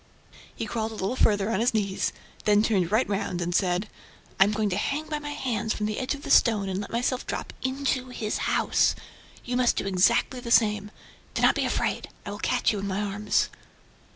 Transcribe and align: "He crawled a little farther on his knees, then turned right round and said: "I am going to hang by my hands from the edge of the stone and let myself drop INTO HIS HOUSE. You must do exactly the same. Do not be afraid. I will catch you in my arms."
"He 0.55 0.65
crawled 0.65 0.91
a 0.91 0.95
little 0.95 1.15
farther 1.15 1.51
on 1.51 1.59
his 1.59 1.75
knees, 1.75 2.11
then 2.45 2.63
turned 2.63 2.91
right 2.91 3.07
round 3.07 3.39
and 3.39 3.53
said: 3.53 3.87
"I 4.39 4.45
am 4.45 4.51
going 4.51 4.71
to 4.71 4.75
hang 4.75 5.05
by 5.05 5.19
my 5.19 5.29
hands 5.29 5.75
from 5.75 5.85
the 5.85 5.99
edge 5.99 6.15
of 6.15 6.23
the 6.23 6.31
stone 6.31 6.67
and 6.69 6.81
let 6.81 6.89
myself 6.91 7.27
drop 7.27 7.53
INTO 7.61 8.09
HIS 8.09 8.39
HOUSE. 8.49 8.95
You 9.45 9.55
must 9.55 9.75
do 9.75 9.85
exactly 9.85 10.39
the 10.39 10.49
same. 10.49 10.89
Do 11.35 11.43
not 11.43 11.53
be 11.53 11.65
afraid. 11.65 12.09
I 12.25 12.31
will 12.31 12.39
catch 12.39 12.71
you 12.73 12.79
in 12.79 12.87
my 12.87 12.99
arms." 12.99 13.49